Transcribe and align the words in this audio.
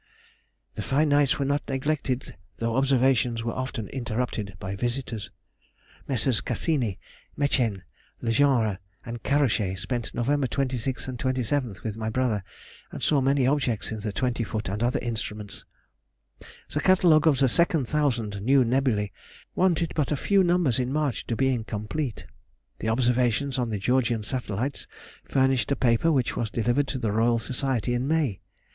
The 0.73 0.81
fine 0.81 1.09
nights 1.09 1.37
were 1.37 1.45
not 1.45 1.61
neglected, 1.69 2.35
though 2.57 2.75
observations 2.75 3.43
were 3.43 3.53
often 3.53 3.87
interrupted 3.89 4.55
by 4.57 4.75
visitors. 4.75 5.29
Messrs. 6.07 6.41
Cassini, 6.41 6.97
Mechain, 7.37 7.83
Le 8.19 8.31
Genre, 8.31 8.79
and 9.05 9.21
Carochet 9.21 9.75
spent 9.77 10.11
November 10.15 10.47
26th 10.47 11.07
and 11.07 11.19
27th 11.19 11.83
with 11.83 11.97
my 11.97 12.09
brother, 12.09 12.43
and 12.91 13.03
saw 13.03 13.21
many 13.21 13.45
objects 13.45 13.91
in 13.91 13.99
the 13.99 14.11
twenty 14.11 14.43
foot 14.43 14.69
and 14.69 14.81
other 14.81 14.97
instruments. 15.03 15.65
[Sidenote: 16.67 16.73
1787 16.73 16.73
1788. 16.73 16.73
Slough—Marriage 16.73 16.73
of 16.73 16.73
Dr. 16.73 16.73
Herschel.] 16.73 16.73
The 16.73 16.87
Catalogue 17.21 17.27
of 17.27 17.37
the 17.37 17.47
second 17.47 17.85
thousand 17.87 18.41
new 18.41 18.63
nebulæ 18.65 19.11
wanted 19.53 19.91
but 19.93 20.11
a 20.11 20.17
few 20.17 20.43
numbers 20.43 20.79
in 20.79 20.91
March 20.91 21.27
to 21.27 21.35
being 21.35 21.63
complete. 21.63 22.25
The 22.79 22.89
observations 22.89 23.59
on 23.59 23.69
the 23.69 23.77
Georgian 23.77 24.23
satellites 24.23 24.87
furnished 25.25 25.71
a 25.71 25.75
paper 25.75 26.11
which 26.11 26.35
was 26.35 26.49
delivered 26.49 26.87
to 26.87 26.97
the 26.97 27.11
Royal 27.11 27.37
Society 27.37 27.93
in 27.93 28.07
May. 28.07 28.41